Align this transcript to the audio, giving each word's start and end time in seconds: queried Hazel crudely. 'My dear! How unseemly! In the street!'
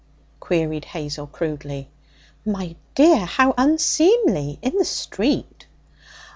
queried 0.39 0.83
Hazel 0.83 1.27
crudely. 1.27 1.87
'My 2.43 2.75
dear! 2.95 3.17
How 3.23 3.53
unseemly! 3.55 4.57
In 4.63 4.75
the 4.79 4.83
street!' 4.83 5.67